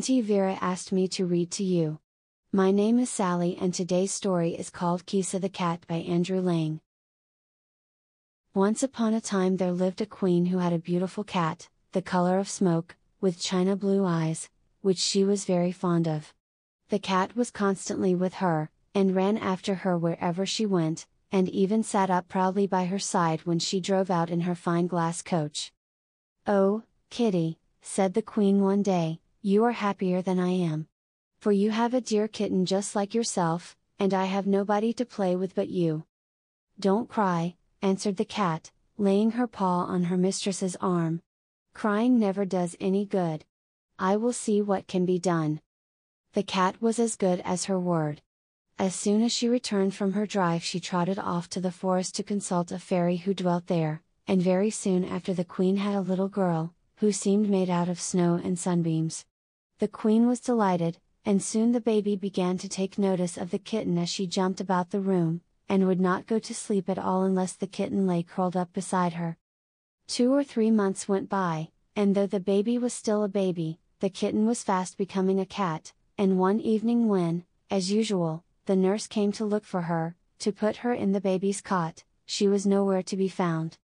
[0.00, 1.98] Auntie Vera asked me to read to you.
[2.54, 6.80] My name is Sally and today's story is called Kisa the Cat by Andrew Lang.
[8.54, 12.38] Once upon a time there lived a queen who had a beautiful cat, the color
[12.38, 14.48] of smoke, with china blue eyes,
[14.80, 16.32] which she was very fond of.
[16.88, 21.82] The cat was constantly with her, and ran after her wherever she went, and even
[21.82, 25.74] sat up proudly by her side when she drove out in her fine glass coach.
[26.46, 30.86] Oh, kitty, said the queen one day, you are happier than I am.
[31.40, 35.34] For you have a dear kitten just like yourself, and I have nobody to play
[35.34, 36.04] with but you.
[36.78, 41.22] Don't cry, answered the cat, laying her paw on her mistress's arm.
[41.72, 43.46] Crying never does any good.
[43.98, 45.60] I will see what can be done.
[46.34, 48.20] The cat was as good as her word.
[48.78, 52.22] As soon as she returned from her drive, she trotted off to the forest to
[52.22, 56.28] consult a fairy who dwelt there, and very soon after the queen had a little
[56.28, 59.24] girl, who seemed made out of snow and sunbeams.
[59.80, 63.96] The queen was delighted, and soon the baby began to take notice of the kitten
[63.96, 67.54] as she jumped about the room, and would not go to sleep at all unless
[67.54, 69.38] the kitten lay curled up beside her.
[70.06, 74.10] Two or three months went by, and though the baby was still a baby, the
[74.10, 79.32] kitten was fast becoming a cat, and one evening when, as usual, the nurse came
[79.32, 83.16] to look for her, to put her in the baby's cot, she was nowhere to
[83.16, 83.78] be found.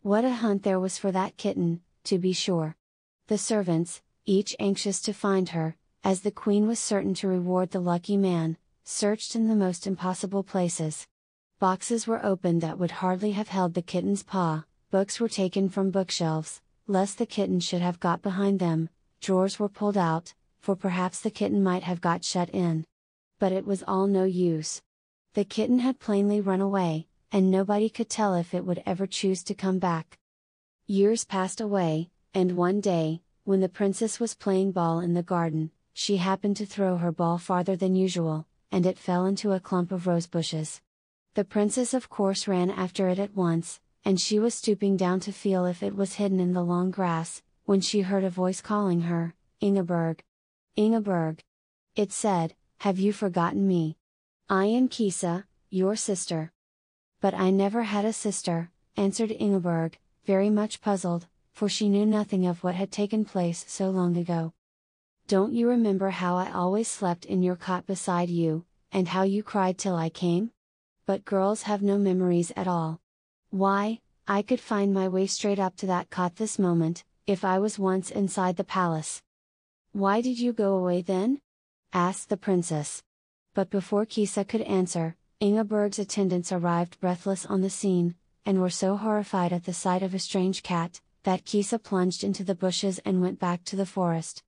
[0.00, 2.74] What a hunt there was for that kitten, to be sure!
[3.26, 7.80] The servants, each anxious to find her, as the queen was certain to reward the
[7.80, 11.06] lucky man, searched in the most impossible places.
[11.58, 15.90] Boxes were opened that would hardly have held the kitten's paw, books were taken from
[15.90, 18.88] bookshelves, lest the kitten should have got behind them,
[19.20, 22.84] drawers were pulled out, for perhaps the kitten might have got shut in
[23.42, 24.80] but it was all no use.
[25.34, 29.42] The kitten had plainly run away, and nobody could tell if it would ever choose
[29.42, 30.16] to come back.
[30.86, 35.70] Years passed away, and one day, when the princess was playing ball in the garden,
[35.92, 39.90] she happened to throw her ball farther than usual, and it fell into a clump
[39.90, 40.80] of rose bushes.
[41.34, 45.32] The princess of course ran after it at once, and she was stooping down to
[45.32, 49.02] feel if it was hidden in the long grass, when she heard a voice calling
[49.02, 50.22] her, Ingeborg.
[50.76, 51.42] Ingeborg.
[51.96, 53.96] It said, have you forgotten me?
[54.48, 56.52] I am Kisa, your sister.
[57.20, 62.46] But I never had a sister, answered Ingeborg, very much puzzled, for she knew nothing
[62.46, 64.52] of what had taken place so long ago.
[65.28, 69.42] Don't you remember how I always slept in your cot beside you, and how you
[69.42, 70.50] cried till I came?
[71.06, 73.00] But girls have no memories at all.
[73.50, 77.58] Why, I could find my way straight up to that cot this moment, if I
[77.58, 79.22] was once inside the palace.
[79.92, 81.40] Why did you go away then?
[81.92, 83.02] asked the princess.
[83.54, 88.14] But before Kisa could answer, Ingeborg's attendants arrived breathless on the scene,
[88.46, 92.44] and were so horrified at the sight of a strange cat, that Kisa plunged into
[92.44, 94.42] the bushes and went back to the forest.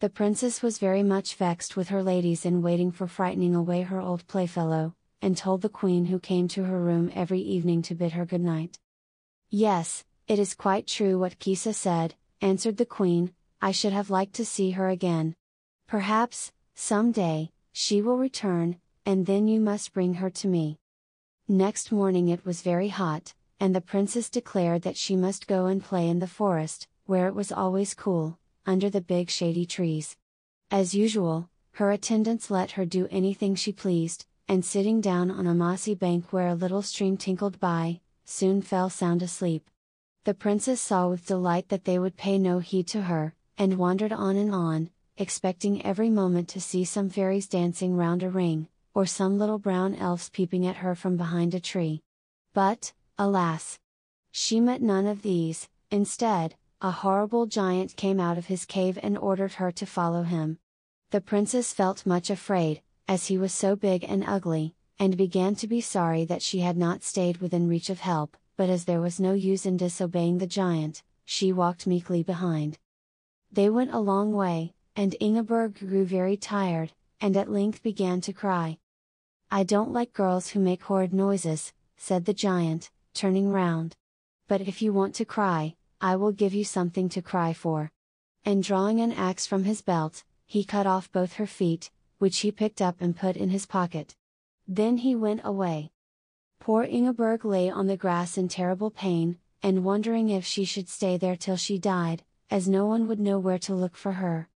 [0.00, 4.00] The princess was very much vexed with her ladies in waiting for frightening away her
[4.00, 8.12] old playfellow, and told the queen who came to her room every evening to bid
[8.12, 8.78] her good night.
[9.50, 14.34] Yes, it is quite true what Kisa said, answered the queen, I should have liked
[14.34, 15.34] to see her again.
[15.88, 20.78] Perhaps, some day, she will return, and then you must bring her to me.
[21.48, 25.82] Next morning it was very hot, and the princess declared that she must go and
[25.82, 30.16] play in the forest, where it was always cool, under the big shady trees.
[30.70, 35.54] As usual, her attendants let her do anything she pleased, and sitting down on a
[35.54, 39.70] mossy bank where a little stream tinkled by, soon fell sound asleep.
[40.24, 44.12] The princess saw with delight that they would pay no heed to her, and wandered
[44.12, 49.06] on and on, expecting every moment to see some fairies dancing round a ring, or
[49.06, 52.02] some little brown elves peeping at her from behind a tree.
[52.52, 53.78] But, alas!
[54.30, 59.18] She met none of these, instead, a horrible giant came out of his cave and
[59.18, 60.58] ordered her to follow him.
[61.10, 65.66] The princess felt much afraid, as he was so big and ugly, and began to
[65.66, 69.18] be sorry that she had not stayed within reach of help, but as there was
[69.18, 72.78] no use in disobeying the giant, she walked meekly behind.
[73.50, 78.32] They went a long way, and Ingeborg grew very tired, and at length began to
[78.32, 78.78] cry.
[79.50, 83.96] I don't like girls who make horrid noises, said the giant, turning round.
[84.46, 87.90] But if you want to cry, I will give you something to cry for.
[88.44, 92.52] And drawing an axe from his belt, he cut off both her feet, which he
[92.52, 94.14] picked up and put in his pocket.
[94.68, 95.90] Then he went away.
[96.60, 101.16] Poor Ingeborg lay on the grass in terrible pain, and wondering if she should stay
[101.16, 104.48] there till she died, as no one would know where to look for her.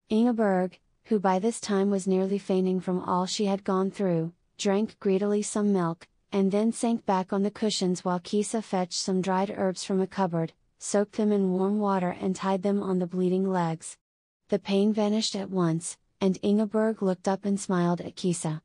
[0.10, 5.00] Ingeborg, who by this time was nearly fainting from all she had gone through, drank
[5.00, 9.54] greedily some milk, and then sank back on the cushions while Kisa fetched some dried
[9.56, 13.50] herbs from a cupboard, soaked them in warm water and tied them on the bleeding
[13.52, 13.98] legs.
[14.52, 18.62] The pain vanished at once, and Ingeborg looked up and smiled at Kisa.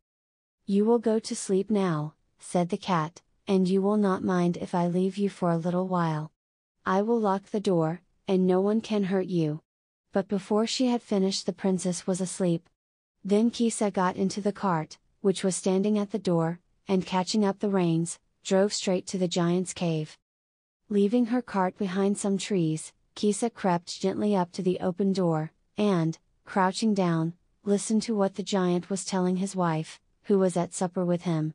[0.66, 4.74] You will go to sleep now, said the cat, and you will not mind if
[4.74, 6.32] I leave you for a little while.
[6.84, 9.60] I will lock the door, and no one can hurt you.
[10.10, 12.68] But before she had finished the princess was asleep.
[13.24, 16.58] Then Kisa got into the cart, which was standing at the door,
[16.88, 20.18] and catching up the reins, drove straight to the giant's cave.
[20.88, 26.19] Leaving her cart behind some trees, Kisa crept gently up to the open door, and,
[26.44, 27.34] crouching down,
[27.64, 31.55] listened to what the giant was telling his wife, who was at supper with him.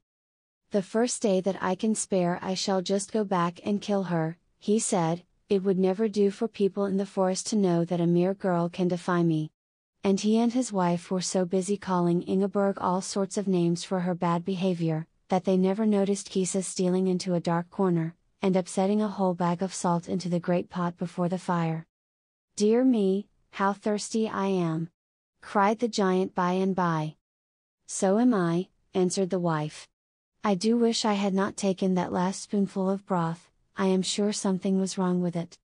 [0.72, 4.38] The first day that I can spare I shall just go back and kill her,
[4.60, 8.08] he said, it would never do for people in the forest to know that a
[8.08, 9.52] mere girl can defy me.
[10.04, 14.00] And he and his wife were so busy calling Ingeborg all sorts of names for
[14.00, 19.02] her bad behavior, that they never noticed Kisa stealing into a dark corner, and upsetting
[19.02, 21.86] a whole bag of salt into the great pot before the fire.
[22.56, 24.90] Dear me, how thirsty I am!
[25.42, 27.16] cried the giant by and by.
[27.86, 29.88] So am I, answered the wife.
[30.44, 34.34] I do wish I had not taken that last spoonful of broth, I am sure
[34.34, 35.58] something was wrong with it.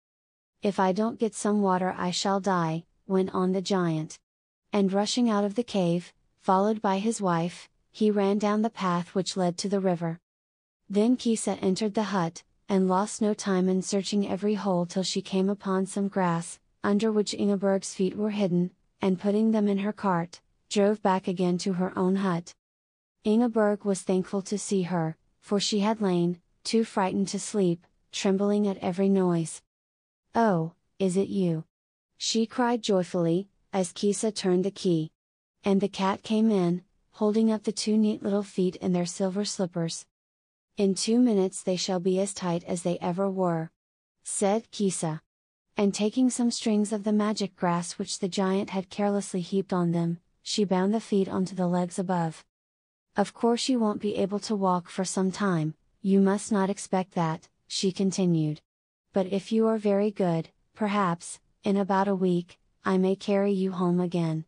[0.62, 4.20] If I don't get some water I shall die, went on the giant.
[4.74, 9.16] And rushing out of the cave, followed by his wife, he ran down the path
[9.16, 10.20] which led to the river.
[10.90, 15.22] Then Kisa entered the hut, and lost no time in searching every hole till she
[15.22, 18.70] came upon some grass, under which Ingeborg's feet were hidden,
[19.02, 20.40] and putting them in her cart,
[20.70, 22.54] drove back again to her own hut.
[23.24, 28.68] Ingeborg was thankful to see her, for she had lain, too frightened to sleep, trembling
[28.68, 29.64] at every noise.
[30.36, 31.64] Oh, is it you?
[32.18, 35.12] She cried joyfully, as Kisa turned the key.
[35.64, 36.84] And the cat came in,
[37.14, 40.06] holding up the two neat little feet in their silver slippers.
[40.78, 43.72] In two minutes they shall be as tight as they ever were.
[44.24, 45.24] Said Kisa.
[45.78, 49.92] And taking some strings of the magic grass which the giant had carelessly heaped on
[49.92, 52.46] them, she bound the feet onto the legs above.
[53.18, 57.14] Of course you won't be able to walk for some time, you must not expect
[57.16, 58.62] that, she continued.
[59.12, 63.74] But if you are very good, perhaps, in about a week, I may carry you
[63.74, 64.46] home again.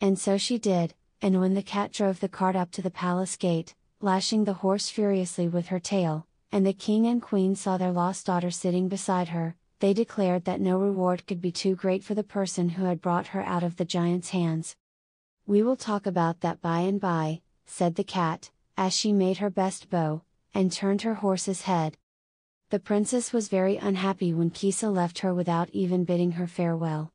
[0.00, 3.36] And so she did, and when the cat drove the cart up to the palace
[3.36, 7.92] gate, lashing the horse furiously with her tail, and the king and queen saw their
[7.92, 12.14] lost daughter sitting beside her, they declared that no reward could be too great for
[12.14, 14.74] the person who had brought her out of the giant's hands.
[15.46, 19.50] We will talk about that by and by, said the cat, as she made her
[19.50, 21.96] best bow, and turned her horse's head.
[22.70, 27.12] The princess was very unhappy when Kisa left her without even bidding her farewell.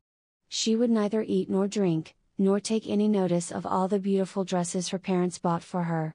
[0.50, 4.90] She would neither eat nor drink, nor take any notice of all the beautiful dresses
[4.90, 6.14] her parents bought for her.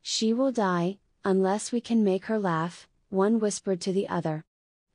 [0.00, 4.44] She will die, unless we can make her laugh, one whispered to the other.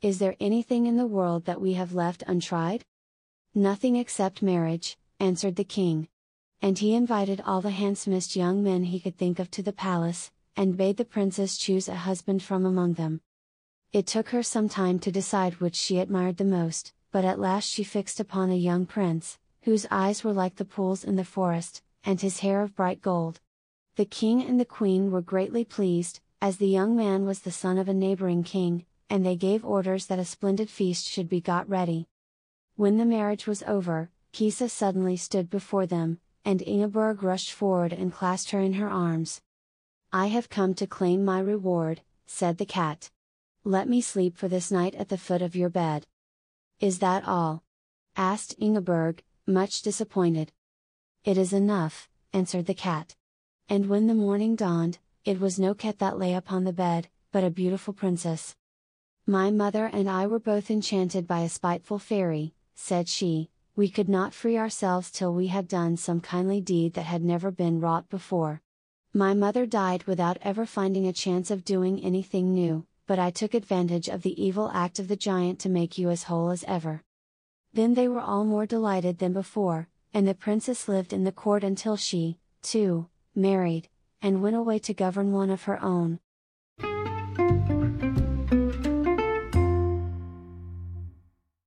[0.02, 2.86] Is there anything in the world that we have left untried?
[3.56, 6.08] Nothing except marriage, answered the king
[6.62, 10.32] and he invited all the handsomest young men he could think of to the palace,
[10.56, 13.22] and bade the princess choose a husband from among them.
[13.94, 17.70] It took her some time to decide which she admired the most, but at last
[17.70, 21.84] she fixed upon a young prince, whose eyes were like the pools in the forest,
[22.04, 23.40] and his hair of bright gold.
[23.96, 27.78] The king and the queen were greatly pleased, as the young man was the son
[27.78, 31.70] of a neighboring king, and they gave orders that a splendid feast should be got
[31.70, 32.08] ready.
[32.76, 38.14] When the marriage was over, Kisa suddenly stood before them, and Ingeborg rushed forward and
[38.14, 39.42] clasped her in her arms.
[40.12, 43.10] I have come to claim my reward, said the cat.
[43.64, 46.06] Let me sleep for this night at the foot of your bed.
[46.80, 47.64] Is that all?
[48.16, 50.52] asked Ingeborg, much disappointed.
[51.24, 53.16] It is enough, answered the cat.
[53.68, 57.44] And when the morning dawned, it was no cat that lay upon the bed, but
[57.44, 58.56] a beautiful princess.
[59.30, 64.08] My mother and I were both enchanted by a spiteful fairy, said she, we could
[64.08, 68.08] not free ourselves till we had done some kindly deed that had never been wrought
[68.08, 68.62] before.
[69.14, 73.54] My mother died without ever finding a chance of doing anything new, but I took
[73.54, 77.04] advantage of the evil act of the giant to make you as whole as ever.
[77.74, 81.66] Then they were all more delighted than before, and the princess lived in the court
[81.66, 83.90] until she, too, married,
[84.22, 86.22] and went away to govern one of her own,